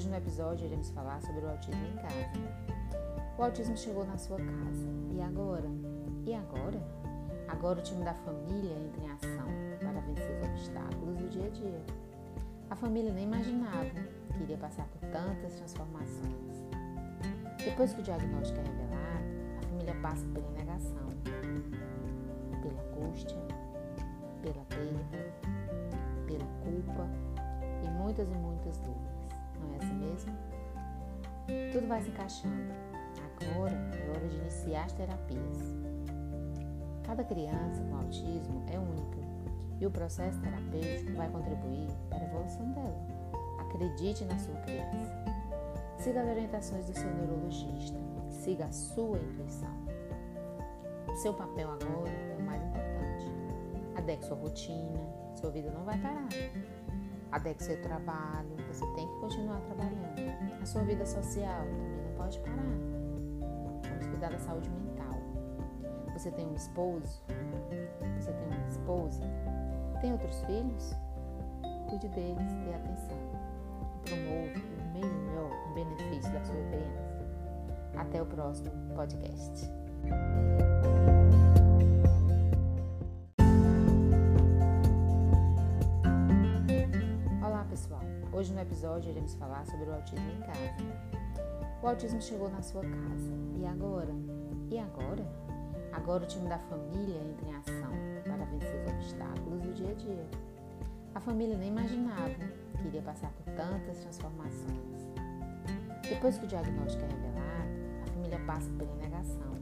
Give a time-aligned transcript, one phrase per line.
[0.00, 2.30] Hoje no episódio iremos falar sobre o autismo em casa.
[3.36, 4.88] O autismo chegou na sua casa.
[5.12, 5.68] E agora?
[6.24, 6.82] E agora?
[7.46, 9.46] Agora o time da família entra em ação
[9.78, 11.84] para vencer os obstáculos do dia a dia.
[12.70, 13.90] A família nem imaginava
[14.32, 16.64] que iria passar por tantas transformações.
[17.62, 19.24] Depois que o diagnóstico é revelado,
[19.58, 21.10] a família passa pela negação,
[22.62, 23.36] pela angústia,
[24.40, 25.34] pela perda,
[26.26, 27.06] pela culpa
[27.84, 29.19] e muitas e muitas dúvidas.
[29.60, 30.32] Não é assim mesmo?
[31.72, 32.72] Tudo vai se encaixando.
[33.40, 35.58] Agora é hora de iniciar as terapias.
[37.04, 39.18] Cada criança com autismo é única
[39.80, 43.06] e o processo terapêutico vai contribuir para a evolução dela.
[43.58, 45.24] Acredite na sua criança.
[45.96, 47.98] Siga as orientações do seu neurologista.
[48.28, 49.74] Siga a sua intuição.
[51.16, 53.26] Seu papel agora é o mais importante.
[53.96, 55.00] Adeque sua rotina,
[55.34, 56.28] sua vida não vai parar.
[57.32, 60.60] Adeque seu trabalho, você tem que continuar trabalhando.
[60.60, 62.56] A sua vida social também não pode parar.
[63.88, 65.14] Vamos cuidar da saúde mental.
[66.12, 67.22] Você tem um esposo?
[68.18, 69.22] Você tem uma esposa?
[70.00, 70.94] Tem outros filhos?
[71.88, 73.18] Cuide deles, dê atenção.
[74.04, 77.20] Promova o melhor benefício da sua criança.
[77.96, 79.70] Até o próximo podcast.
[88.40, 90.74] Hoje no episódio iremos falar sobre o autismo em casa.
[91.82, 93.32] O autismo chegou na sua casa.
[93.58, 94.14] E agora?
[94.70, 95.26] E agora?
[95.92, 97.92] Agora o time da família entra em ação
[98.24, 100.26] para vencer os obstáculos do dia a dia.
[101.14, 102.30] A família nem imaginava
[102.78, 105.12] que iria passar por tantas transformações.
[106.08, 107.68] Depois que o diagnóstico é revelado,
[108.04, 109.52] a família passa pela negação,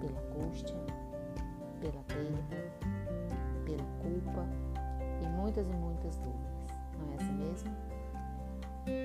[0.00, 0.76] pela angústia,
[1.80, 2.72] pela perda,
[3.64, 4.46] pela culpa
[5.20, 6.54] e muitas e muitas dúvidas.
[6.98, 7.70] Não é assim mesmo?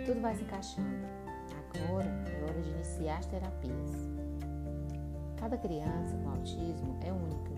[0.05, 1.07] Tudo vai se encaixando.
[1.73, 3.91] Agora é hora de iniciar as terapias.
[5.37, 7.51] Cada criança com autismo é única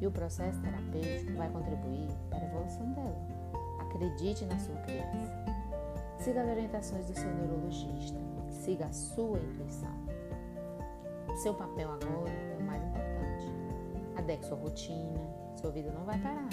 [0.00, 3.26] e o processo terapêutico vai contribuir para a evolução dela.
[3.80, 5.44] Acredite na sua criança.
[6.18, 8.18] Siga as orientações do seu neurologista.
[8.50, 9.94] Siga a sua intuição.
[11.36, 13.52] Seu papel agora é o mais importante.
[14.16, 15.20] Adeque sua rotina,
[15.60, 16.48] sua vida não vai parar.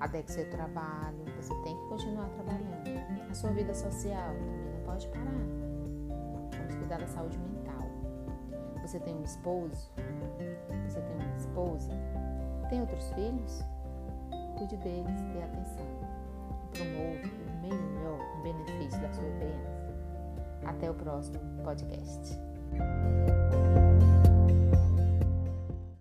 [0.00, 3.30] Adeque seu trabalho, você tem que continuar trabalhando.
[3.30, 5.24] A sua vida social também não pode parar.
[6.58, 7.88] Vamos cuidar da saúde mental.
[8.82, 9.90] Você tem um esposo?
[10.86, 11.90] Você tem uma esposa?
[12.68, 13.64] Tem outros filhos?
[14.58, 15.86] Cuide deles, dê atenção.
[16.72, 19.84] Promova o melhor benefício da sua criança.
[20.66, 22.38] Até o próximo podcast.